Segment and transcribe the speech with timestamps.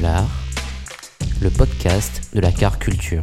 [0.00, 3.22] Le podcast de la car culture.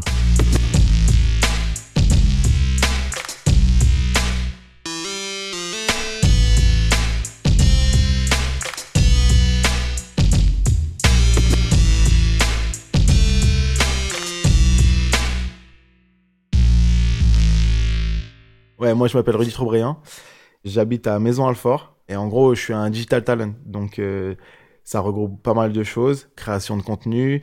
[18.79, 20.01] Ouais, moi je m'appelle Rudy Trobriand.
[20.63, 23.55] J'habite à Maison Alfort et en gros je suis un digital talent.
[23.65, 24.35] Donc euh,
[24.91, 27.41] ça regroupe pas mal de choses, création de contenu,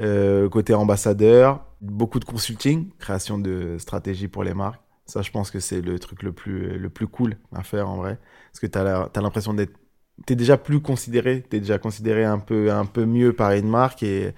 [0.00, 4.80] euh, côté ambassadeur, beaucoup de consulting, création de stratégies pour les marques.
[5.04, 7.96] Ça je pense que c'est le truc le plus le plus cool à faire en
[7.96, 8.18] vrai
[8.50, 9.74] parce que tu as l'impression d'être
[10.26, 14.02] t'es déjà plus considéré, t'es déjà considéré un peu un peu mieux par une marque
[14.02, 14.32] et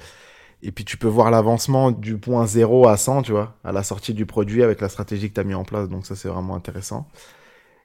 [0.62, 3.82] et puis tu peux voir l'avancement du point 0 à 100, tu vois, à la
[3.82, 5.88] sortie du produit avec la stratégie que tu as mis en place.
[5.88, 7.08] Donc ça, c'est vraiment intéressant.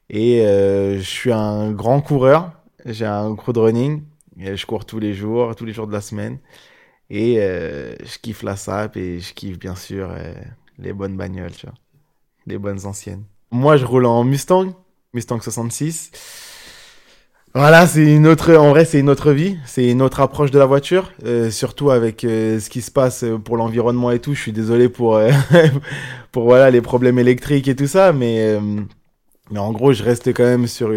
[0.09, 2.51] Et euh, je suis un grand coureur.
[2.85, 4.03] J'ai un crew de running.
[4.37, 6.39] Je cours tous les jours, tous les jours de la semaine.
[7.09, 10.33] Et euh, je kiffe la SAP et je kiffe bien sûr euh,
[10.79, 11.75] les bonnes bagnoles, tu vois.
[12.47, 13.23] Les bonnes anciennes.
[13.51, 14.73] Moi, je roule en Mustang,
[15.13, 16.11] Mustang 66.
[17.57, 20.59] Voilà, c'est une autre, en vrai, c'est une autre vie, c'est une autre approche de
[20.59, 24.33] la voiture, euh, surtout avec euh, ce qui se passe pour l'environnement et tout.
[24.33, 25.31] Je suis désolé pour, euh,
[26.33, 28.81] pour voilà les problèmes électriques et tout ça, mais euh,
[29.51, 30.91] mais en gros, je reste quand même sur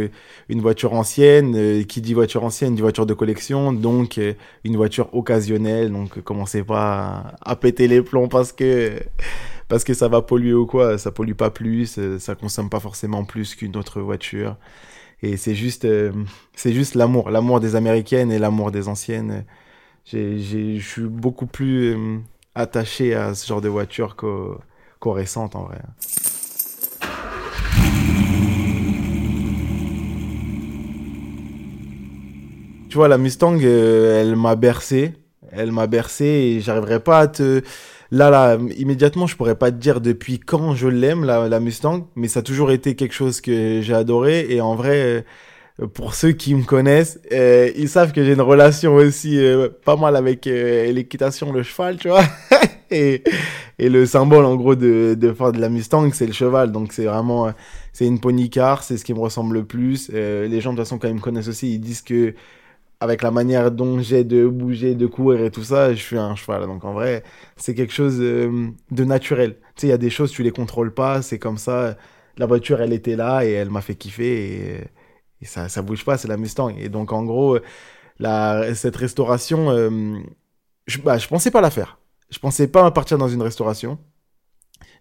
[0.49, 1.55] une voiture ancienne.
[1.57, 5.93] euh, qui dit voiture ancienne, dit voiture de collection, donc euh, une voiture occasionnelle.
[5.93, 8.93] Donc, commencez pas à, péter les plombs parce que
[9.69, 10.99] parce que ça va polluer ou quoi.
[10.99, 14.57] Ça pollue pas plus, euh, ça consomme pas forcément plus qu'une autre voiture.
[15.23, 16.13] Et c'est juste, euh,
[16.55, 19.45] c'est juste l'amour, l'amour des américaines et l'amour des anciennes.
[20.07, 22.19] Je suis beaucoup plus euh,
[22.55, 25.81] attaché à ce genre de voiture qu'aux récentes en vrai.
[32.89, 35.13] Tu vois, la Mustang, euh, elle m'a bercé.
[35.53, 37.63] Elle m'a bercé et j'arriverai pas à te.
[38.11, 42.09] Là, là, immédiatement, je pourrais pas te dire depuis quand je l'aime, la, la Mustang,
[42.17, 44.47] mais ça a toujours été quelque chose que j'ai adoré.
[44.49, 45.25] Et en vrai,
[45.81, 49.39] euh, pour ceux qui me connaissent, euh, ils savent que j'ai une relation aussi
[49.85, 52.25] pas mal avec l'équitation, le cheval, tu vois.
[52.91, 53.23] et,
[53.79, 56.73] et le symbole, en gros, de, de, de la Mustang, c'est le cheval.
[56.73, 57.53] Donc, c'est vraiment.
[57.93, 60.09] C'est une pony car, c'est ce qui me ressemble le plus.
[60.11, 62.35] Les gens, de toute façon, quand ils me connaissent aussi, ils disent que
[63.01, 66.35] avec la manière dont j'ai de bouger, de courir et tout ça, je suis un
[66.35, 66.67] cheval.
[66.67, 67.23] Donc en vrai,
[67.57, 69.57] c'est quelque chose euh, de naturel.
[69.77, 71.97] Tu sais, il y a des choses, tu les contrôles pas, c'est comme ça.
[72.39, 74.81] La voiture, elle était là et elle m'a fait kiffer
[75.41, 76.71] et, ça, ça bouge pas, c'est la Mustang.
[76.79, 77.59] Et donc en gros,
[78.75, 80.19] cette restauration, euh,
[80.87, 81.99] je, bah, je pensais pas la faire.
[82.31, 83.99] Je pensais pas partir dans une restauration.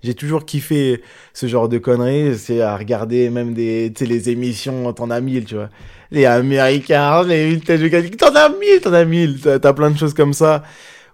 [0.03, 1.02] J'ai toujours kiffé
[1.34, 5.22] ce genre de conneries, c'est à regarder même des, tu sais, les émissions, t'en as
[5.22, 5.69] mille, tu vois.
[6.12, 10.63] Les Américains, les t'en as mille, t'en as mille, t'as plein de choses comme ça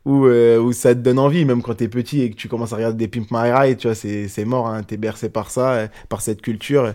[0.06, 2.74] où, euh, où ça te donne envie, même quand t'es petit et que tu commences
[2.74, 5.88] à regarder des Pimp My Ride, tu vois, c'est, mort, hein, t'es bercé par ça,
[6.10, 6.94] par cette culture.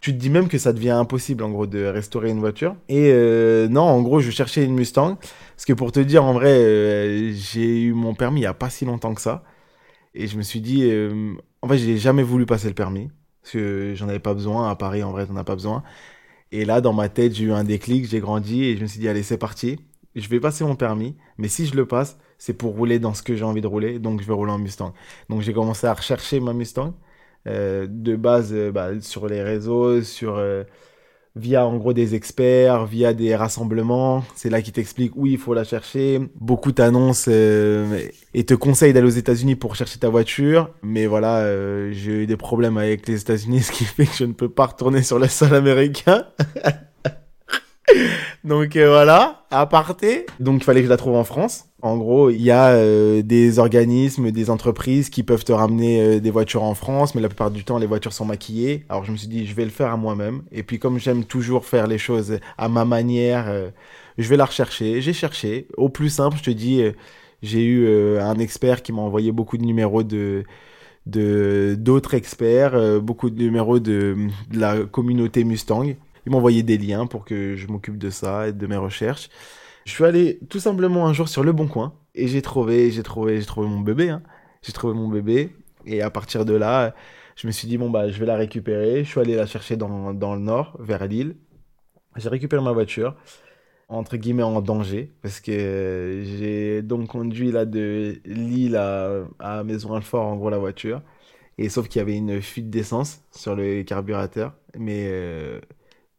[0.00, 2.76] Tu te dis même que ça devient impossible, en gros, de restaurer une voiture.
[2.88, 5.16] Et euh, non, en gros, je cherchais une Mustang.
[5.16, 8.54] Parce que pour te dire, en vrai, euh, j'ai eu mon permis il y a
[8.54, 9.42] pas si longtemps que ça.
[10.16, 13.10] Et je me suis dit, euh, en fait, j'ai jamais voulu passer le permis.
[13.42, 14.70] Parce que j'en avais pas besoin.
[14.70, 15.82] À Paris, en vrai, t'en as pas besoin.
[16.52, 19.00] Et là, dans ma tête, j'ai eu un déclic, j'ai grandi et je me suis
[19.00, 19.78] dit, allez, c'est parti.
[20.14, 21.16] Je vais passer mon permis.
[21.38, 23.98] Mais si je le passe, c'est pour rouler dans ce que j'ai envie de rouler.
[23.98, 24.94] Donc, je vais rouler en Mustang.
[25.28, 26.94] Donc, j'ai commencé à rechercher ma Mustang.
[27.46, 30.64] Euh, de base, euh, bah, sur les réseaux, sur, euh,
[31.36, 34.24] via en gros des experts, via des rassemblements.
[34.34, 36.20] C'est là qu'ils t'expliquent où il faut la chercher.
[36.40, 40.70] Beaucoup t'annoncent euh, et te conseillent d'aller aux États-Unis pour chercher ta voiture.
[40.82, 44.24] Mais voilà, euh, j'ai eu des problèmes avec les États-Unis, ce qui fait que je
[44.24, 46.24] ne peux pas retourner sur le sol américain.
[48.44, 50.26] Donc euh, voilà, à parté.
[50.40, 51.66] Donc il fallait que je la trouve en France.
[51.82, 56.20] En gros, il y a euh, des organismes, des entreprises qui peuvent te ramener euh,
[56.20, 58.84] des voitures en France, mais la plupart du temps, les voitures sont maquillées.
[58.88, 60.42] Alors je me suis dit, je vais le faire à moi-même.
[60.52, 63.52] Et puis comme j'aime toujours faire les choses à ma manière,
[64.18, 65.00] je vais la rechercher.
[65.00, 65.68] J'ai cherché.
[65.76, 66.82] Au plus simple, je te dis,
[67.42, 70.44] j'ai eu un expert qui m'a envoyé beaucoup de numéros de
[71.06, 74.16] d'autres experts, beaucoup de numéros de
[74.52, 75.94] la communauté Mustang
[76.26, 79.30] il m'a envoyé des liens pour que je m'occupe de ça et de mes recherches.
[79.84, 83.02] Je suis allé tout simplement un jour sur Le Bon Coin et j'ai trouvé, j'ai
[83.04, 84.10] trouvé, j'ai trouvé mon bébé.
[84.10, 84.22] Hein.
[84.62, 85.54] J'ai trouvé mon bébé
[85.86, 86.94] et à partir de là,
[87.36, 89.04] je me suis dit bon bah je vais la récupérer.
[89.04, 91.36] Je suis allé la chercher dans, dans le nord, vers Lille.
[92.16, 93.14] J'ai récupéré ma voiture
[93.88, 99.94] entre guillemets en danger parce que j'ai donc conduit là de Lille à, à Maison
[99.94, 101.02] Alfort en gros la voiture
[101.58, 105.60] et sauf qu'il y avait une fuite d'essence sur le carburateur mais euh,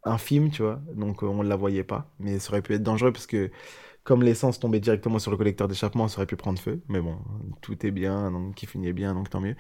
[0.08, 2.12] infime, tu vois, donc euh, on ne la voyait pas.
[2.20, 3.52] Mais ça aurait pu être dangereux parce que
[4.04, 6.82] comme l'essence tombait directement sur le collecteur d'échappement, ça aurait pu prendre feu.
[6.88, 7.18] Mais bon,
[7.62, 9.56] tout est bien, donc qui finit bien, donc tant mieux.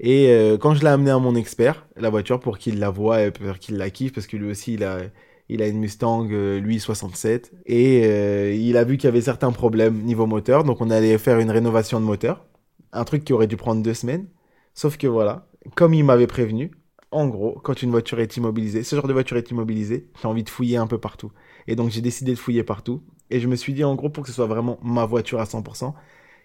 [0.00, 3.22] Et euh, quand je l'ai amené à mon expert, la voiture, pour qu'il la voie
[3.24, 5.00] et pour qu'il la kiffe, parce que lui aussi, il a,
[5.48, 7.52] il a une Mustang, euh, lui, 67.
[7.66, 11.38] Et il a vu qu'il y avait certains problèmes niveau moteur, donc on allait faire
[11.38, 12.46] une rénovation de moteur.
[12.92, 14.28] Un truc qui aurait dû prendre deux semaines.
[14.74, 16.70] Sauf que voilà, comme il m'avait prévenu,
[17.10, 20.44] en gros, quand une voiture est immobilisée, ce genre de voiture est immobilisée, j'ai envie
[20.44, 21.32] de fouiller un peu partout.
[21.66, 23.02] Et donc j'ai décidé de fouiller partout.
[23.30, 25.44] Et je me suis dit, en gros, pour que ce soit vraiment ma voiture à
[25.44, 25.94] 100%,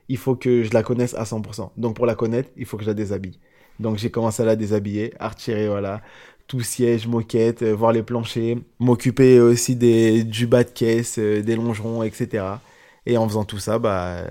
[0.09, 1.71] il faut que je la connaisse à 100%.
[1.77, 3.39] Donc pour la connaître, il faut que je la déshabille.
[3.79, 6.01] Donc j'ai commencé à la déshabiller, à retirer, voilà,
[6.47, 11.41] tout siège, moquette, euh, voir les planchers, m'occuper aussi des, du bas de caisse, euh,
[11.41, 12.45] des longerons, etc.
[13.05, 14.23] Et en faisant tout ça, bah,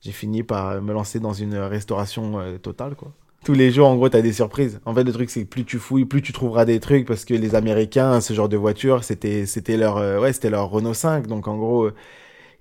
[0.00, 3.12] j'ai fini par me lancer dans une restauration euh, totale, quoi
[3.44, 4.80] tous les jours, en gros, t'as des surprises.
[4.84, 7.24] En fait, le truc, c'est que plus tu fouilles, plus tu trouveras des trucs, parce
[7.24, 10.94] que les Américains, ce genre de voiture, c'était, c'était leur, euh, ouais, c'était leur Renault
[10.94, 11.26] 5.
[11.26, 11.90] Donc, en gros,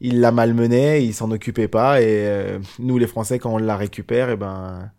[0.02, 2.02] ils la malmenaient, ils s'en occupaient pas.
[2.02, 4.92] Et euh, nous, les Français, quand on la récupère, et eh ben,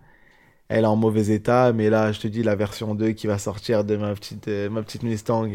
[0.69, 1.73] elle est en mauvais état.
[1.73, 4.71] Mais là, je te dis, la version 2 qui va sortir de ma petite, euh,
[4.71, 5.49] ma petite Mustang,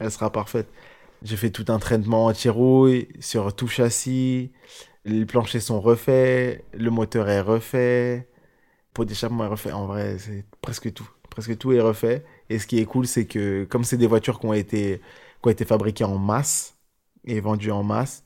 [0.00, 0.68] elle sera parfaite.
[1.22, 4.50] J'ai fait tout un traitement anti-rouille sur tout châssis.
[5.04, 8.28] Les planchers sont refaits, le moteur est refait
[8.94, 9.72] pot d'échappement est refait.
[9.72, 11.08] En vrai, c'est presque tout.
[11.30, 12.24] Presque tout est refait.
[12.50, 14.98] Et ce qui est cool, c'est que comme c'est des voitures qui ont été,
[15.42, 16.76] qui ont été fabriquées en masse
[17.24, 18.24] et vendues en masse,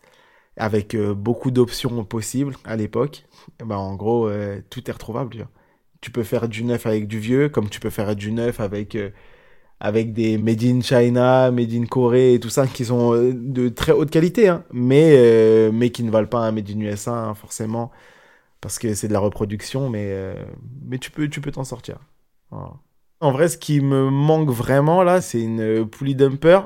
[0.57, 3.25] avec euh, beaucoup d'options possibles à l'époque,
[3.65, 5.31] ben en gros, euh, tout est retrouvable.
[5.31, 5.45] Tu,
[6.01, 8.95] tu, peux faire du neuf avec du vieux, comme tu peux faire du neuf avec,
[8.97, 9.11] euh,
[9.81, 13.93] avec des Made in China, Made in Corée et tout ça, qui sont de très
[13.93, 17.93] haute qualité, hein, mais, mais qui ne valent pas un Made in USA, hein, forcément
[18.67, 20.35] parce que c'est de la reproduction, mais, euh,
[20.85, 22.01] mais tu peux tu peux t'en sortir.
[22.51, 26.63] En vrai, ce qui me manque vraiment là, c'est une poulie dumper.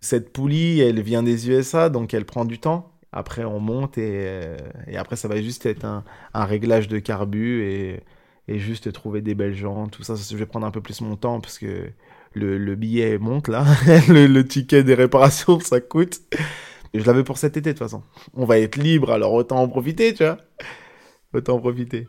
[0.00, 2.92] Cette poulie, elle vient des USA, donc elle prend du temps.
[3.10, 4.56] Après, on monte et, euh,
[4.86, 8.04] et après, ça va juste être un, un réglage de carbu et,
[8.46, 9.90] et, juste trouver des belles jantes.
[9.90, 11.90] Tout ça, je vais prendre un peu plus mon temps parce que
[12.34, 13.64] le, le billet monte là.
[14.08, 16.20] le, le, ticket des réparations, ça coûte.
[16.94, 18.04] Je l'avais pour cet été de toute façon.
[18.34, 20.38] On va être libre, alors autant en profiter, tu vois.
[21.36, 22.08] Autant en profiter.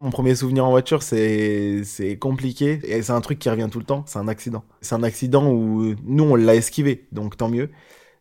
[0.00, 1.82] Mon premier souvenir en voiture, c'est
[2.20, 2.78] compliqué.
[2.84, 4.62] Et c'est un truc qui revient tout le temps, c'est un accident.
[4.82, 7.70] C'est un accident où nous, on l'a esquivé, donc tant mieux.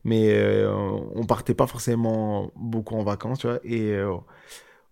[0.04, 0.74] Mais euh,
[1.14, 3.60] on partait pas forcément beaucoup en vacances, tu vois.
[3.64, 4.16] Et euh,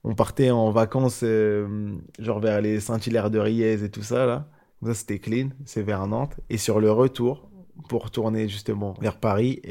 [0.03, 4.47] on partait en vacances, euh, genre vers les Saint-Hilaire de Riez et tout ça, là.
[4.85, 6.39] ça, c'était clean, c'est vers Nantes.
[6.51, 7.49] Et sur le retour,
[7.89, 9.63] pour retourner justement vers Paris,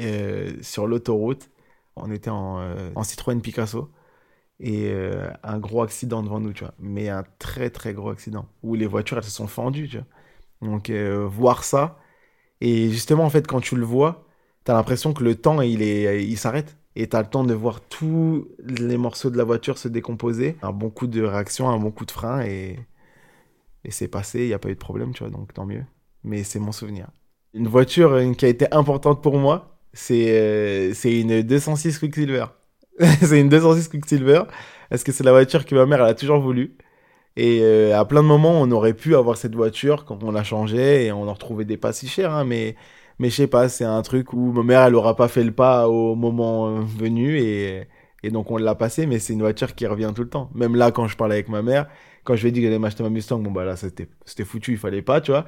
[0.60, 1.50] sur l'autoroute,
[2.02, 3.90] on était euh, en, Citroën Picasso
[4.60, 6.74] et euh, un gros accident devant nous, tu vois.
[6.78, 10.06] Mais un très très gros accident où les voitures elles se sont fendues, tu vois.
[10.62, 11.98] Donc euh, voir ça
[12.60, 14.26] et justement en fait quand tu le vois,
[14.64, 17.80] t'as l'impression que le temps il est il s'arrête et t'as le temps de voir
[17.80, 20.56] tous les morceaux de la voiture se décomposer.
[20.62, 22.78] Un bon coup de réaction, un bon coup de frein et
[23.84, 25.30] et c'est passé, il n'y a pas eu de problème, tu vois.
[25.30, 25.84] Donc tant mieux.
[26.24, 27.08] Mais c'est mon souvenir.
[27.54, 32.46] Une voiture qui a été importante pour moi, c'est euh, c'est une 206 Quicksilver.
[33.22, 34.42] c'est une 206 Quicksilver
[34.90, 36.76] parce que c'est la voiture que ma mère elle a toujours voulu.
[37.36, 40.42] Et euh, à plein de moments, on aurait pu avoir cette voiture quand on l'a
[40.44, 42.76] changée et on en retrouvait des pas si chers, hein, mais
[43.18, 45.52] mais je sais pas, c'est un truc où ma mère elle aura pas fait le
[45.52, 47.88] pas au moment euh, venu et
[48.22, 50.50] et donc on l'a passé, mais c'est une voiture qui revient tout le temps.
[50.54, 51.86] Même là, quand je parle avec ma mère,
[52.24, 54.44] quand je lui ai dit que j'allais m'acheter ma Mustang, bon bah là c'était c'était
[54.44, 55.46] foutu, il fallait pas, tu vois.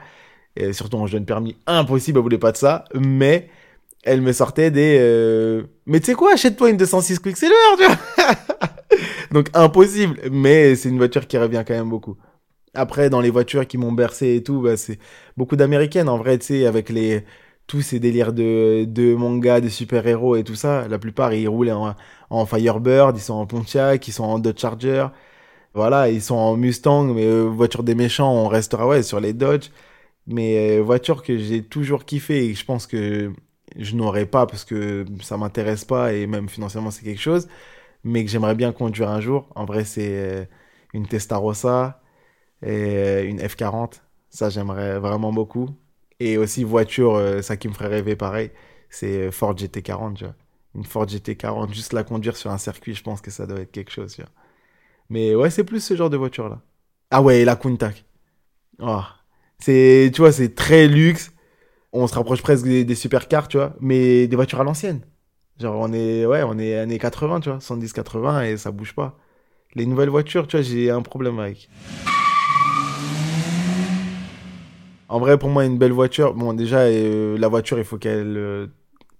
[0.57, 3.49] Et surtout en jeune permis, impossible, elle voulait pas de ça, mais
[4.03, 5.63] elle me sortait des euh...
[5.87, 7.97] mais tu sais quoi achète-toi une 206 Quicksilver tu vois
[9.33, 12.17] donc impossible mais c'est une voiture qui revient quand même beaucoup
[12.75, 14.99] Après, dans les voitures qui m'ont bercé et tout, bah, c'est
[15.37, 16.09] beaucoup d'américaines.
[16.09, 17.25] En vrai, tu sais, avec les
[17.67, 21.71] tous ces délires de, de manga, de super-héros et tout ça, la plupart, ils roulent
[21.73, 21.95] en,
[22.31, 25.07] en Firebird, ils sont en Pontiac, ils sont en Dodge Charger.
[25.75, 29.33] Voilà, ils sont en Mustang, mais euh, voiture des méchants, on restera ouais, sur les
[29.33, 29.71] Dodge.
[30.27, 33.33] Mais euh, voiture que j'ai toujours kiffé et je pense que
[33.77, 37.49] je n'aurais pas parce que ça m'intéresse pas et même financièrement c'est quelque chose,
[38.05, 39.49] mais que j'aimerais bien conduire un jour.
[39.55, 40.45] En vrai, c'est euh,
[40.95, 42.03] une Testarossa
[42.63, 44.01] et euh, une F40.
[44.31, 45.69] Ça, j'aimerais vraiment beaucoup.
[46.21, 48.51] Et aussi voiture, euh, ça qui me ferait rêver pareil,
[48.91, 50.35] c'est Ford GT40, tu vois.
[50.75, 53.73] Une Ford GT40, juste la conduire sur un circuit, je pense que ça doit être
[53.73, 54.17] quelque chose.
[55.11, 56.61] Mais ouais, c'est plus ce genre de voiture-là.
[57.11, 58.05] Ah ouais, et la Countach.
[58.79, 59.03] Oh.
[59.59, 61.33] C'est, tu vois, c'est très luxe.
[61.93, 65.03] On se rapproche presque des, supercars, tu vois, mais des voitures à l'ancienne.
[65.61, 69.19] Genre, on est, ouais, on est années 80, tu vois, 110-80 et ça bouge pas.
[69.75, 71.69] Les nouvelles voitures, tu vois, j'ai un problème avec.
[75.09, 78.39] En vrai, pour moi, une belle voiture, bon, déjà, euh, la voiture, il faut qu'elle
[78.39, 78.67] euh,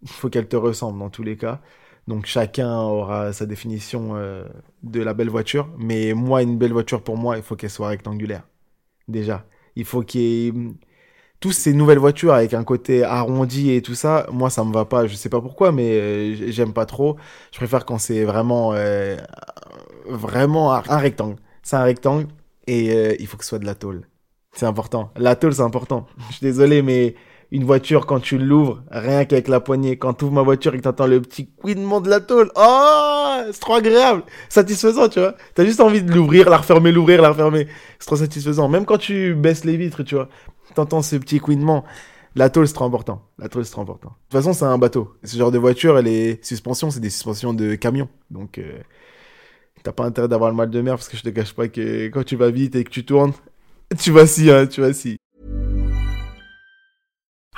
[0.07, 1.61] faut qu'elle te ressemble dans tous les cas.
[2.09, 4.45] Donc, chacun aura sa définition euh,
[4.83, 5.69] de la belle voiture.
[5.79, 8.45] Mais moi, une belle voiture, pour moi, il faut qu'elle soit rectangulaire.
[9.09, 9.47] Déjà.
[9.77, 10.53] Il faut qu'il y ait
[11.43, 14.85] tous ces nouvelles voitures avec un côté arrondi et tout ça, moi ça me va
[14.85, 15.09] pas.
[15.09, 17.17] Je sais pas pourquoi, mais euh, j'aime pas trop.
[17.51, 19.17] Je préfère quand c'est vraiment, euh,
[20.07, 21.37] vraiment un rectangle.
[21.65, 22.29] C'est un rectangle
[22.69, 24.03] et euh, il faut que ce soit de la tôle.
[24.53, 25.11] C'est important.
[25.17, 26.07] La tôle c'est important.
[26.31, 27.17] Je suis désolé, mais
[27.53, 30.79] une voiture quand tu l'ouvres, rien qu'avec la poignée, quand tu ouvres ma voiture et
[30.79, 35.35] que t'entends le petit couinement de la tôle, oh, c'est trop agréable, satisfaisant, tu vois.
[35.55, 37.69] T'as juste envie de l'ouvrir, la refermer, l'ouvrir, la refermer.
[37.99, 38.69] C'est trop satisfaisant.
[38.69, 40.29] Même quand tu baisses les vitres, tu vois
[40.73, 41.85] t'entends ce petit couinement.
[42.35, 43.23] La tôle, c'est trop important.
[43.39, 44.09] La tôle, c'est trop important.
[44.09, 45.15] De toute façon, c'est un bateau.
[45.23, 48.09] Ce genre de voiture, les suspensions, c'est des suspensions de camion.
[48.31, 48.81] Donc, euh,
[49.83, 52.09] t'as pas intérêt d'avoir le mal de mer parce que je te cache pas que
[52.09, 53.33] quand tu vas vite et que tu tournes,
[53.99, 55.19] tu vacilles, hein, tu vacilles.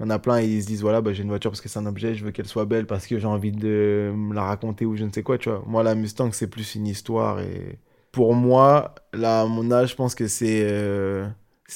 [0.00, 1.68] Il y en a plein, ils se disent voilà, bah, j'ai une voiture parce que
[1.68, 4.42] c'est un objet, je veux qu'elle soit belle parce que j'ai envie de me la
[4.44, 5.62] raconter ou je ne sais quoi, tu vois.
[5.66, 7.78] Moi, la Mustang, c'est plus une histoire et
[8.12, 11.28] pour moi, là, à mon âge, je pense que c'est euh,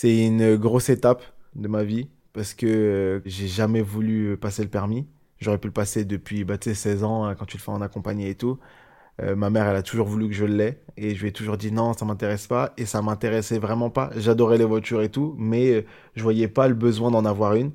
[0.04, 1.22] une grosse étape
[1.54, 5.06] de ma vie parce que euh, j'ai jamais voulu passer le permis.
[5.38, 8.30] J'aurais pu le passer depuis bah, 16 ans hein, quand tu le fais en accompagné
[8.30, 8.58] et tout.
[9.20, 11.56] Euh, ma mère, elle a toujours voulu que je l'ai et je lui ai toujours
[11.56, 14.10] dit non, ça m'intéresse pas et ça m'intéressait vraiment pas.
[14.16, 15.84] J'adorais les voitures et tout, mais euh,
[16.14, 17.72] je voyais pas le besoin d'en avoir une.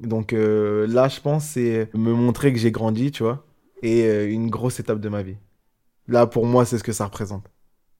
[0.00, 3.44] Donc euh, là, je pense, c'est me montrer que j'ai grandi, tu vois,
[3.82, 5.36] et euh, une grosse étape de ma vie.
[6.08, 7.44] Là, pour moi, c'est ce que ça représente.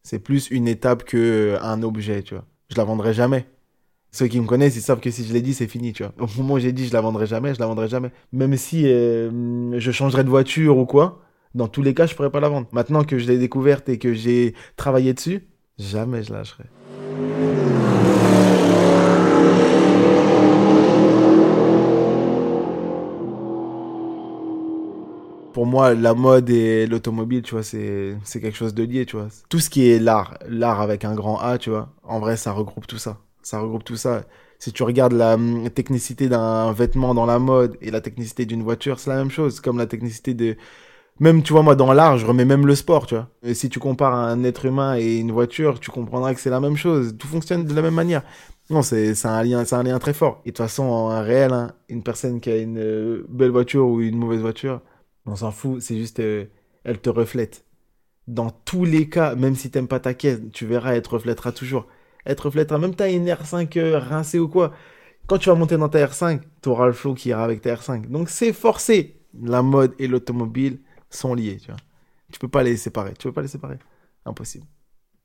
[0.02, 1.16] C'est plus une étape que
[1.56, 2.46] euh, un objet, tu vois.
[2.70, 3.46] Je la vendrai jamais.
[4.12, 6.12] Ceux qui me connaissent, ils savent que si je l'ai dit, c'est fini, tu vois.
[6.18, 8.10] Au moment où j'ai dit je la vendrai jamais, je la vendrai jamais.
[8.32, 11.22] Même si je changerais de voiture ou quoi,
[11.54, 12.66] dans tous les cas, je pourrais pas la vendre.
[12.72, 15.46] Maintenant que je l'ai découverte et que j'ai travaillé dessus,
[15.78, 16.64] jamais je lâcherai.
[25.60, 29.16] Pour moi, la mode et l'automobile, tu vois, c'est c'est quelque chose de lié, tu
[29.16, 29.28] vois.
[29.50, 32.52] Tout ce qui est l'art, l'art avec un grand A, tu vois, en vrai, ça
[32.52, 33.18] regroupe tout ça.
[33.42, 34.24] Ça regroupe tout ça.
[34.58, 38.62] Si tu regardes la hum, technicité d'un vêtement dans la mode et la technicité d'une
[38.62, 39.60] voiture, c'est la même chose.
[39.60, 40.56] Comme la technicité de...
[41.18, 43.28] Même, tu vois, moi, dans l'art, je remets même le sport, tu vois.
[43.42, 46.60] Et si tu compares un être humain et une voiture, tu comprendras que c'est la
[46.60, 47.16] même chose.
[47.18, 48.22] Tout fonctionne de la même manière.
[48.70, 50.40] Non, c'est un lien, c'est un lien très fort.
[50.46, 53.86] Et de toute façon, en réel, hein, une personne qui a une euh, belle voiture
[53.86, 54.80] ou une mauvaise voiture,
[55.30, 56.46] on s'en fout, c'est juste, euh,
[56.84, 57.64] elle te reflète.
[58.26, 61.52] Dans tous les cas, même si t'aimes pas ta caisse, tu verras, elle te reflètera
[61.52, 61.86] toujours.
[62.24, 64.72] Elle te reflètera, même t'as une R5 euh, rincée ou quoi.
[65.26, 68.08] Quand tu vas monter dans ta R5, t'auras le flow qui ira avec ta R5.
[68.08, 69.20] Donc c'est forcé.
[69.42, 71.80] La mode et l'automobile sont liés, tu vois.
[72.32, 73.14] Tu peux pas les séparer.
[73.18, 73.78] Tu peux pas les séparer.
[74.24, 74.66] Impossible.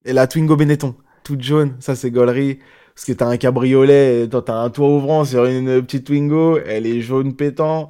[0.05, 2.59] Et la Twingo Benetton, toute jaune, ça c'est gaulerie.
[2.93, 7.01] Parce que t'as un cabriolet, t'as un toit ouvrant sur une petite Twingo, elle est
[7.01, 7.89] jaune pétant.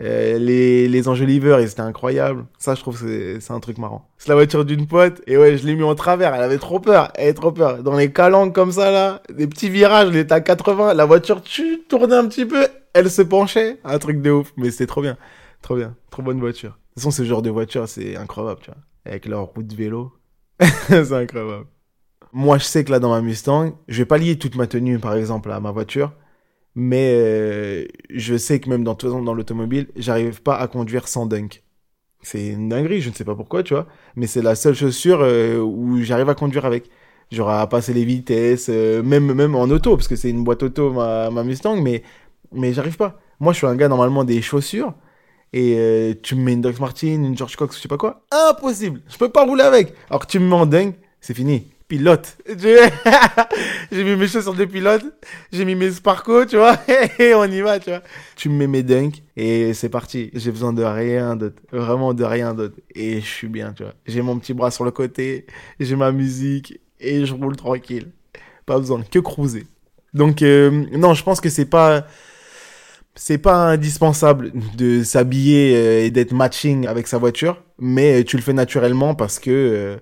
[0.00, 2.46] Euh, les, les enjoliveurs, ils étaient incroyables.
[2.58, 4.08] Ça, je trouve c'est un truc marrant.
[4.18, 6.34] C'est la voiture d'une pote, et ouais, je l'ai mis en travers.
[6.34, 7.82] Elle avait trop peur, elle avait trop peur.
[7.82, 11.42] Dans les calanques comme ça, là, des petits virages, elle était à 80, la voiture,
[11.42, 13.78] tu tournais un petit peu, elle se penchait.
[13.84, 15.16] Un truc de ouf, mais c'était trop bien.
[15.60, 16.70] Trop bien, trop bonne voiture.
[16.70, 18.80] De toute façon, ce genre de voiture, c'est incroyable, tu vois.
[19.04, 20.12] Avec leur route de vélo,
[20.60, 21.66] c'est incroyable.
[22.32, 24.98] Moi, je sais que là, dans ma Mustang, je vais pas lier toute ma tenue,
[24.98, 26.12] par exemple, à ma voiture
[26.74, 28.96] mais euh, je sais que même dans,
[29.34, 31.62] l'automobile, j'arrive pas à conduire sans dunk.
[32.22, 33.86] C'est une dinguerie, je ne sais pas pourquoi, tu vois,
[34.16, 36.88] mais c'est la seule chaussure euh, où j'arrive à conduire avec.
[37.30, 40.62] Genre à passer les vitesses, euh, même, même en auto, parce que c'est une boîte
[40.62, 42.02] auto, ma, ma Mustang, mais,
[42.52, 43.20] mais j'arrive pas.
[43.40, 44.94] Moi, je suis un gars normalement des chaussures,
[45.54, 49.02] et tu me mets une Doc Martin, une George Cox, je sais pas quoi, impossible,
[49.08, 49.94] je peux pas rouler avec.
[50.10, 52.38] Alors que tu me mets en dingue, c'est fini pilote.
[53.92, 55.04] j'ai mis mes chaussures de pilote,
[55.52, 56.78] j'ai mis mes Sparco, tu vois,
[57.18, 58.00] et on y va, tu vois.
[58.34, 60.30] Tu me mets mes dunks et c'est parti.
[60.32, 62.76] J'ai besoin de rien d'autre, vraiment de rien d'autre.
[62.94, 63.92] Et je suis bien, tu vois.
[64.06, 65.44] J'ai mon petit bras sur le côté,
[65.80, 68.10] j'ai ma musique et je roule tranquille.
[68.64, 69.66] Pas besoin que cruiser.
[70.14, 72.06] Donc euh, non, je pense que c'est pas
[73.14, 78.42] c'est pas indispensable de s'habiller euh, et d'être matching avec sa voiture, mais tu le
[78.42, 79.96] fais naturellement parce que euh,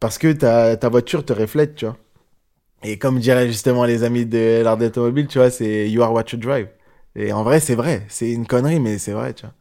[0.00, 1.96] parce que ta, ta voiture te reflète, tu vois.
[2.84, 6.24] Et comme diraient justement les amis de l'art d'automobile, tu vois, c'est you are what
[6.32, 6.68] you drive.
[7.16, 8.04] Et en vrai, c'est vrai.
[8.08, 9.54] C'est une connerie, mais c'est vrai, tu vois.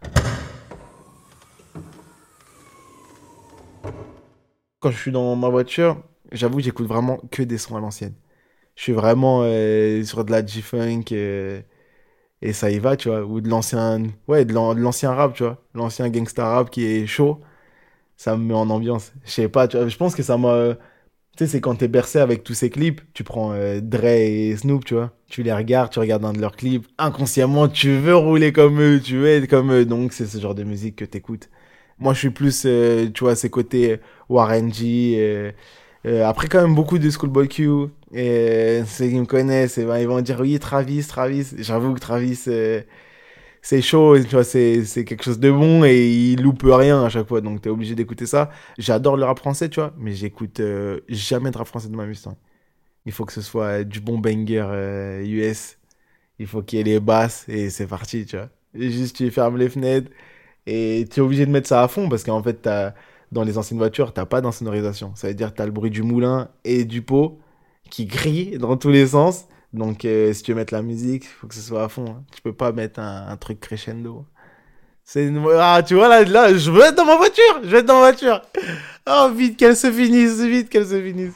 [4.80, 5.98] Quand je suis dans ma voiture,
[6.32, 8.14] j'avoue, j'écoute vraiment que des sons à l'ancienne.
[8.76, 11.62] Je suis vraiment euh, sur de la G-Funk euh,
[12.42, 13.24] et ça y va, tu vois.
[13.26, 15.64] Ou de l'ancien, ouais, de l'ancien rap, tu vois.
[15.74, 17.42] L'ancien gangsta rap qui est chaud
[18.18, 19.14] ça me met en ambiance.
[19.26, 20.76] Je sais pas, tu vois, je pense que ça m'a.
[21.38, 24.56] Tu sais, c'est quand t'es bercé avec tous ces clips, tu prends euh, Dre et
[24.56, 28.16] Snoop, tu vois, tu les regardes, tu regardes un de leurs clips, inconsciemment, tu veux
[28.16, 31.06] rouler comme eux, tu veux être comme eux, donc c'est ce genre de musique que
[31.06, 31.50] t'écoutes.
[32.00, 35.54] Moi, je suis plus, euh, tu vois, ces côtés Warren G,
[36.06, 37.70] euh, après quand même beaucoup de Schoolboy Q,
[38.14, 42.46] et ceux qui me connaissent, ben, ils vont dire oui, Travis, Travis, j'avoue que Travis
[43.66, 47.28] c'est chaud, tu vois, c'est, quelque chose de bon et il loupe rien à chaque
[47.28, 48.52] fois, donc t'es obligé d'écouter ça.
[48.78, 52.06] J'adore le rap français, tu vois, mais j'écoute euh, jamais de rap français de ma
[52.06, 52.38] Mustang.
[53.08, 54.60] Il faut que ce soit du bon banger
[55.24, 55.78] US.
[55.80, 55.88] Euh,
[56.38, 58.50] il faut qu'il y ait les basses et c'est parti, tu vois.
[58.76, 60.12] juste tu fermes les fenêtres
[60.68, 62.70] et tu es obligé de mettre ça à fond parce qu'en fait,
[63.32, 65.14] dans les anciennes voitures, t'as pas d'insonorisation.
[65.16, 67.40] Ça veut dire que t'as le bruit du moulin et du pot
[67.90, 71.48] qui grille dans tous les sens donc, euh, si tu veux mettre la musique, faut
[71.48, 72.06] que ce soit à fond.
[72.08, 72.24] Hein.
[72.34, 74.26] Tu peux pas mettre un, truc crescendo.
[75.60, 77.96] Ah, tu vois, là, là, je veux être dans ma voiture Je veux être dans
[77.96, 78.42] ma voiture
[79.08, 81.34] Oh, vite qu'elle se finisse, vite qu'elle se finisse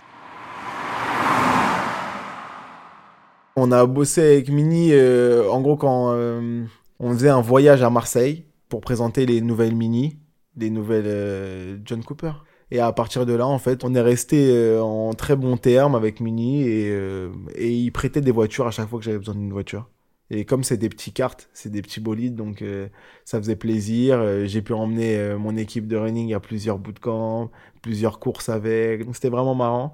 [3.55, 6.63] On a bossé avec Mini, euh, en gros, quand euh,
[6.99, 10.17] on faisait un voyage à Marseille pour présenter les nouvelles Mini,
[10.55, 12.31] les nouvelles John Cooper.
[12.71, 15.95] Et à partir de là, en fait, on est resté euh, en très bon terme
[15.95, 19.35] avec Mini et, euh, et il prêtait des voitures à chaque fois que j'avais besoin
[19.35, 19.89] d'une voiture.
[20.29, 22.87] Et comme c'est des petits cartes, c'est des petits bolides, donc euh,
[23.25, 24.45] ça faisait plaisir.
[24.45, 27.49] J'ai pu emmener mon équipe de running à plusieurs bootcamps,
[27.81, 29.05] plusieurs courses avec.
[29.05, 29.93] Donc c'était vraiment marrant.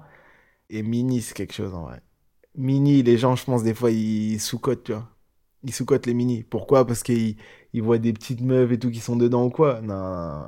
[0.70, 2.02] Et Mini, c'est quelque chose en vrai.
[2.56, 5.08] Mini, les gens, je pense, des fois, ils sous-cotent, tu vois.
[5.64, 6.42] Ils sous-cotent les Mini.
[6.44, 6.86] Pourquoi?
[6.86, 7.36] Parce qu'ils
[7.72, 9.80] ils voient des petites meufs et tout qui sont dedans ou quoi?
[9.82, 10.42] Non,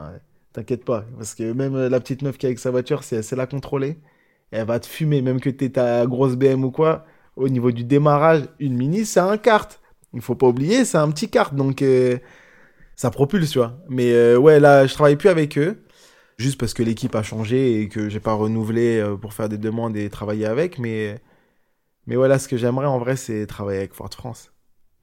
[0.53, 3.15] T'inquiète pas, parce que même euh, la petite meuf qui est avec sa voiture, si
[3.15, 3.99] elle sait la contrôler,
[4.51, 7.05] elle va te fumer, même que t'es ta grosse BM ou quoi.
[7.37, 9.81] Au niveau du démarrage, une mini, c'est un kart.
[10.15, 12.19] Il faut pas oublier, c'est un petit kart, donc euh,
[12.97, 13.79] ça propulse, tu vois.
[13.89, 15.85] Mais euh, ouais, là, je travaille plus avec eux,
[16.39, 19.97] juste parce que l'équipe a changé et que j'ai pas renouvelé pour faire des demandes
[19.97, 20.79] et travailler avec.
[20.79, 21.21] Mais,
[22.07, 24.53] mais voilà, ce que j'aimerais en vrai, c'est travailler avec Ford France.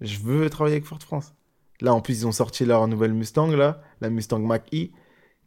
[0.01, 1.35] Je veux travailler avec Ford France.
[1.81, 4.89] Là, en plus, ils ont sorti leur nouvelle Mustang, là, la Mustang Mach-E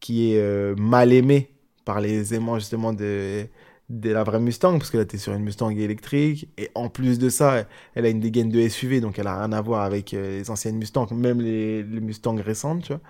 [0.00, 3.46] qui est euh, mal aimé par les aimants justement de,
[3.88, 7.66] la vraie Mustang, parce que là, sur une Mustang électrique, et en plus de ça,
[7.94, 10.50] elle a une dégaine de SUV, donc elle a rien à voir avec euh, les
[10.50, 13.02] anciennes Mustangs, même les, les Mustangs récentes, tu vois.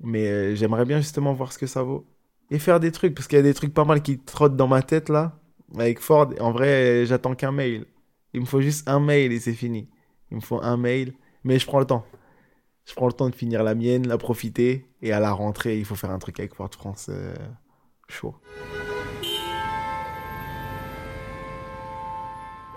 [0.00, 2.06] Mais euh, j'aimerais bien justement voir ce que ça vaut.
[2.50, 4.68] Et faire des trucs, parce qu'il y a des trucs pas mal qui trottent dans
[4.68, 5.38] ma tête, là,
[5.78, 6.30] avec Ford.
[6.40, 7.86] En vrai, j'attends qu'un mail.
[8.34, 9.88] Il me faut juste un mail et c'est fini.
[10.30, 12.06] Il me faut un mail, mais je prends le temps
[12.84, 15.84] je prends le temps de finir la mienne, la profiter, et à la rentrée, il
[15.84, 17.34] faut faire un truc avec Fort France euh,
[18.08, 18.34] chaud.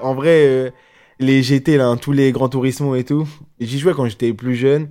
[0.02, 0.72] En vrai, euh,
[1.20, 3.28] les GT, hein, tous les grands tourismos et tout,
[3.60, 4.90] j'y jouais quand j'étais plus jeune,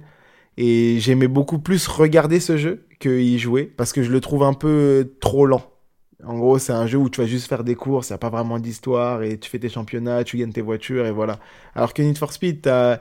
[0.56, 4.42] et j'aimais beaucoup plus regarder ce jeu que y jouer, parce que je le trouve
[4.42, 5.62] un peu trop lent.
[6.24, 8.18] En gros, c'est un jeu où tu vas juste faire des courses, il n'y a
[8.18, 11.38] pas vraiment d'histoire, et tu fais tes championnats, tu gagnes tes voitures, et voilà.
[11.74, 13.00] Alors que Need for Speed, t'as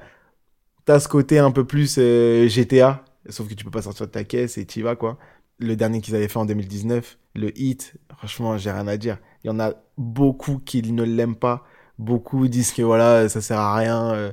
[0.87, 4.11] as ce côté un peu plus euh, GTA, sauf que tu peux pas sortir de
[4.11, 5.17] ta caisse et tu y vas, quoi.
[5.59, 9.17] Le dernier qu'ils avaient fait en 2019, le Hit, franchement, j'ai rien à dire.
[9.43, 11.63] Il y en a beaucoup qui ne l'aiment pas.
[11.99, 14.13] Beaucoup disent que voilà, ça sert à rien.
[14.13, 14.31] Euh,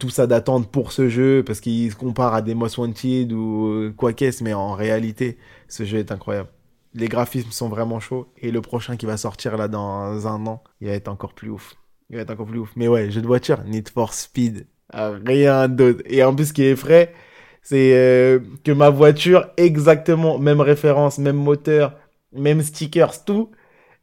[0.00, 3.68] tout ça d'attendre pour ce jeu parce qu'ils se comparent à des Most Wanted ou
[3.68, 6.48] euh, quoi qu'est-ce, mais en réalité, ce jeu est incroyable.
[6.94, 10.64] Les graphismes sont vraiment chauds et le prochain qui va sortir là dans un an,
[10.80, 11.76] il va être encore plus ouf.
[12.08, 12.72] Il va être encore plus ouf.
[12.74, 16.02] Mais ouais, jeu de voiture, Need for Speed, rien d'autre.
[16.06, 17.12] Et en plus, ce qui est frais,
[17.62, 21.94] c'est euh, que ma voiture, exactement, même référence, même moteur,
[22.32, 23.50] même stickers, tout,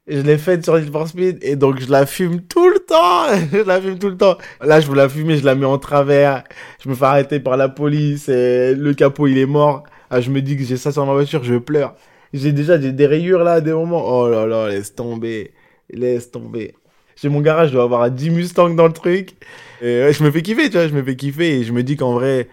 [0.08, 3.26] je l'ai faite sur Need for Speed et donc je la fume tout le temps.
[3.52, 4.38] je la fume tout le temps.
[4.62, 6.44] Là, je veux la fumer, je la mets en travers.
[6.82, 9.84] Je me fais arrêter par la police et le capot, il est mort.
[10.10, 11.96] Ah, je me dis que j'ai ça sur ma voiture, je pleure.
[12.34, 14.04] J'ai déjà des rayures là, des moments.
[14.08, 15.54] Oh là là, laisse tomber.
[15.90, 16.74] Laisse tomber.
[17.20, 19.36] J'ai mon garage, je dois avoir 10 Mustang dans le truc.
[19.82, 21.98] Et je me fais kiffer, tu vois, je me fais kiffer et je me dis
[21.98, 22.48] qu'en vrai,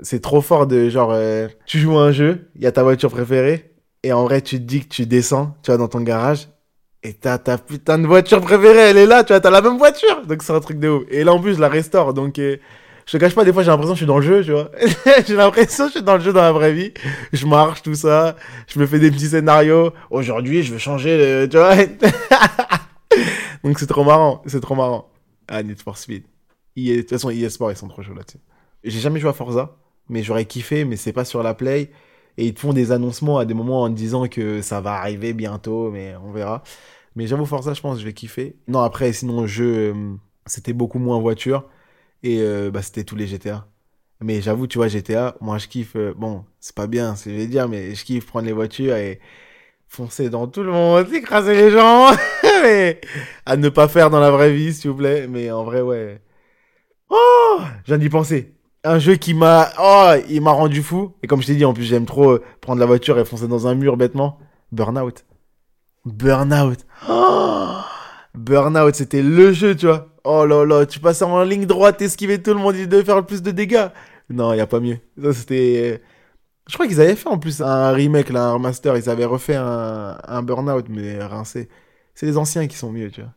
[0.00, 2.82] c'est trop fort de genre, euh, tu joues à un jeu, il y a ta
[2.82, 6.00] voiture préférée, et en vrai, tu te dis que tu descends, tu vas dans ton
[6.00, 6.48] garage,
[7.02, 9.78] et t'as ta putain de voiture préférée, elle est là, tu vois, t'as la même
[9.78, 10.26] voiture.
[10.26, 11.04] Donc c'est un truc de ouf.
[11.10, 12.56] Et là, en plus, je la restaure, donc euh,
[13.06, 14.50] je te cache pas, des fois, j'ai l'impression que je suis dans le jeu, tu
[14.50, 14.70] vois.
[15.26, 16.92] j'ai l'impression que je suis dans le jeu dans la vraie vie.
[17.32, 19.92] Je marche, tout ça, je me fais des petits scénarios.
[20.10, 21.74] Aujourd'hui, je veux changer, tu vois.
[23.66, 25.10] donc c'est trop marrant, c'est trop marrant.
[25.48, 26.24] Ah, Need for Speed.
[26.76, 28.38] de toute façon, EA ils sont trop chauds là-dessus.
[28.84, 29.76] J'ai jamais joué à Forza,
[30.08, 31.90] mais j'aurais kiffé, mais c'est pas sur la Play.
[32.38, 35.32] Et ils te font des annoncements à des moments en disant que ça va arriver
[35.32, 36.62] bientôt, mais on verra.
[37.16, 38.56] Mais j'avoue, Forza, je pense, je vais kiffer.
[38.68, 41.68] Non, après, sinon, le jeu, euh, c'était beaucoup moins voiture.
[42.22, 43.66] Et euh, bah, c'était tous les GTA.
[44.20, 45.96] Mais j'avoue, tu vois, GTA, moi, je kiffe.
[45.96, 48.52] Euh, bon, c'est pas bien, ce que je vais dire, mais je kiffe prendre les
[48.52, 49.20] voitures et
[49.88, 52.10] foncer dans tout le monde, écraser les gens.
[52.62, 53.00] mais
[53.44, 55.26] à ne pas faire dans la vraie vie, s'il vous plaît.
[55.28, 56.20] Mais en vrai, ouais.
[57.10, 58.52] Oh, je viens d'y penser.
[58.84, 61.12] Un jeu qui m'a oh il m'a rendu fou.
[61.22, 63.48] Et comme je t'ai dit en plus j'aime trop euh, prendre la voiture et foncer
[63.48, 64.38] dans un mur bêtement.
[64.72, 65.24] Burnout.
[66.04, 66.86] Burnout.
[67.08, 67.78] Oh
[68.34, 70.08] Burnout c'était le jeu tu vois.
[70.24, 73.16] Oh là là tu passais en ligne droite esquiver tout le monde il devait faire
[73.16, 73.88] le plus de dégâts.
[74.30, 74.98] Non il y a pas mieux.
[75.20, 76.00] Ça c'était
[76.68, 80.18] je crois qu'ils avaient fait en plus un remake un remaster ils avaient refait un,
[80.26, 81.68] un Burnout mais rincé
[82.14, 83.32] c'est les anciens qui sont mieux tu vois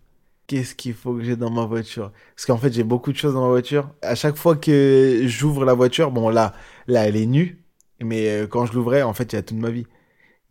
[0.49, 2.11] qu'est-ce qu'il faut que j'ai dans ma voiture?
[2.35, 3.91] Parce qu'en fait, j'ai beaucoup de choses dans ma voiture.
[4.01, 6.53] À chaque fois que j'ouvre la voiture, bon là,
[6.87, 7.63] là, elle est nue,
[8.01, 9.85] mais euh, quand je l'ouvrais, en fait, il y a toute ma vie.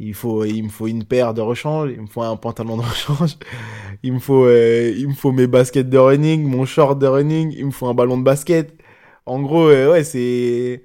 [0.01, 2.83] Il faut, il me faut une paire de rechange, il me faut un pantalon de
[2.83, 3.37] rechange,
[4.05, 7.53] il me faut, euh, il me faut mes baskets de running, mon short de running,
[7.57, 8.75] il me faut un ballon de basket.
[9.27, 10.85] En gros, euh, ouais, c'est,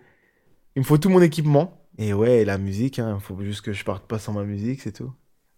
[0.75, 1.82] il me faut tout mon équipement.
[1.97, 4.93] Et ouais, la musique, hein, faut juste que je parte pas sans ma musique, c'est
[4.93, 5.13] tout.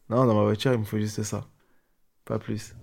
[0.10, 1.48] Non, dans ma voiture, il me faut juste ça.
[2.26, 2.76] Pas plus.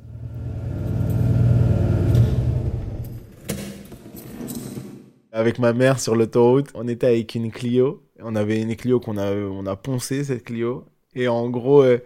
[5.33, 6.69] avec ma mère sur l'autoroute.
[6.75, 8.03] On était avec une Clio.
[8.21, 10.85] On avait une Clio qu'on a, on a poncé, cette Clio.
[11.15, 11.99] Et en gros, euh,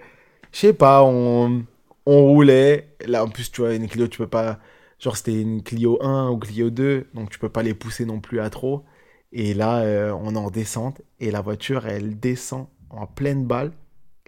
[0.52, 1.64] je sais pas, on,
[2.06, 2.88] on roulait.
[3.06, 4.61] Là, en plus, tu vois, une Clio, tu peux pas.
[4.98, 8.20] Genre, c'était une Clio 1 ou Clio 2, donc tu peux pas les pousser non
[8.20, 8.85] plus à trop.
[9.32, 13.72] Et là, euh, on est en descente et la voiture, elle descend en pleine balle.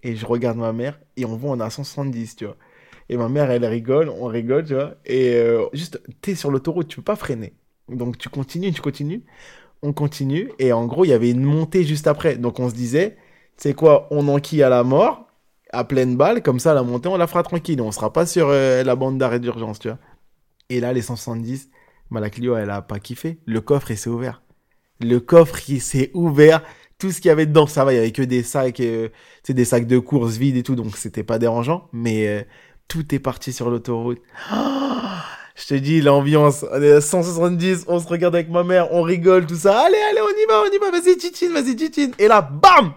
[0.02, 2.56] Et je regarde ma mère et on voit, on a 170, tu vois.
[3.08, 4.94] Et ma mère, elle rigole, on rigole, tu vois.
[5.06, 7.54] Et euh, juste, t'es sur l'autoroute, tu peux pas freiner.
[7.88, 9.24] Donc tu continues, tu continues,
[9.82, 12.36] on continue, et en gros, il y avait une montée juste après.
[12.36, 13.16] Donc on se disait,
[13.56, 15.28] c'est quoi, on enquille à la mort,
[15.72, 18.48] à pleine balle, comme ça, la montée, on la fera tranquille, on sera pas sur
[18.48, 19.98] euh, la bande d'arrêt d'urgence, tu vois.
[20.70, 21.70] Et là, les 170,
[22.10, 23.38] bah, la Clio, elle a pas kiffé.
[23.46, 24.42] Le coffre, il s'est ouvert.
[25.00, 26.62] Le coffre, il s'est ouvert.
[26.98, 29.08] Tout ce qu'il y avait dedans, ça va, il y avait que des sacs, euh,
[29.44, 31.88] c'est des sacs de course vides et tout, donc c'était pas dérangeant.
[31.92, 32.42] Mais euh,
[32.88, 34.20] tout est parti sur l'autoroute.
[34.52, 34.56] Oh
[35.58, 39.02] je te dis, l'ambiance, on est à 170, on se regarde avec ma mère, on
[39.02, 39.80] rigole, tout ça.
[39.80, 42.12] Allez, allez, on y va, on y va, vas-y, tchitchine, vas-y, tchitchine.
[42.18, 42.92] Et là, bam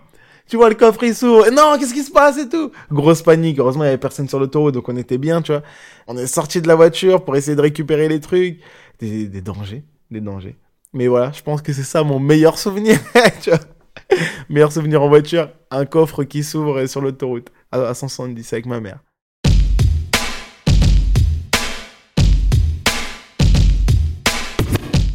[0.48, 1.50] Tu vois le coffre, il s'ouvre.
[1.50, 2.72] Non, qu'est-ce qui se passe et tout?
[2.92, 3.58] Grosse panique.
[3.58, 5.64] Heureusement, il y avait personne sur l'autoroute, donc on était bien, tu vois.
[6.06, 8.60] On est sorti de la voiture pour essayer de récupérer les trucs.
[9.00, 10.56] Des, des dangers, des dangers.
[10.94, 13.00] Mais voilà, je pense que c'est ça mon meilleur souvenir.
[14.50, 19.00] Meilleur souvenir en voiture, un coffre qui s'ouvre sur l'autoroute à 170 avec ma mère.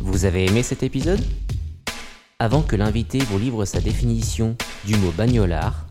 [0.01, 1.21] Vous avez aimé cet épisode?
[2.39, 5.87] Avant que l'invité vous livre sa définition du mot bagnolard,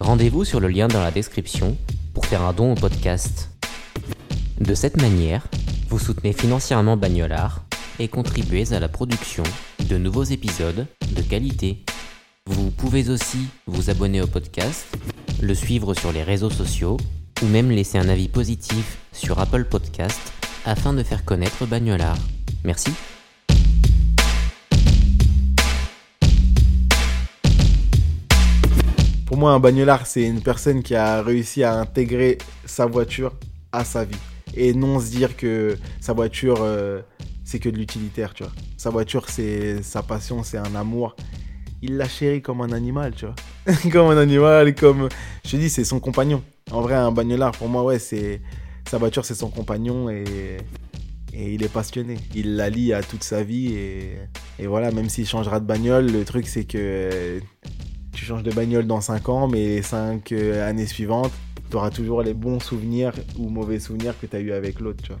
[0.00, 1.76] rendez-vous sur le lien dans la description
[2.14, 3.50] pour faire un don au podcast.
[4.58, 5.46] De cette manière,
[5.88, 7.64] vous soutenez financièrement Bagnolard
[8.00, 9.42] et contribuez à la production
[9.78, 11.84] de nouveaux épisodes de qualité.
[12.46, 14.86] Vous pouvez aussi vous abonner au podcast
[15.42, 16.96] le suivre sur les réseaux sociaux
[17.42, 20.32] ou même laisser un avis positif sur Apple Podcast
[20.64, 22.16] afin de faire connaître Bagnolard.
[22.64, 22.90] Merci.
[29.26, 33.34] Pour moi, un bagnolard, c'est une personne qui a réussi à intégrer sa voiture
[33.72, 34.16] à sa vie.
[34.54, 37.00] Et non se dire que sa voiture, euh,
[37.50, 38.52] c'est que de l'utilitaire, tu vois.
[38.76, 41.16] Sa voiture, c'est sa passion, c'est un amour.
[41.82, 43.34] Il la chérit comme un animal, tu vois.
[43.92, 45.08] comme un animal, comme...
[45.44, 46.44] Je te dis, c'est son compagnon.
[46.70, 48.40] En vrai, un bagnolard, pour moi, ouais, c'est...
[48.88, 50.58] Sa voiture, c'est son compagnon et...
[51.32, 52.18] Et il est passionné.
[52.34, 54.18] Il la lie à toute sa vie et,
[54.58, 57.40] et voilà, même s'il changera de bagnole, le truc c'est que
[58.12, 61.30] tu changes de bagnole dans 5 ans, mais les 5 euh, années suivantes,
[61.70, 65.04] tu auras toujours les bons souvenirs ou mauvais souvenirs que tu as eu avec l'autre,
[65.04, 65.20] tu vois.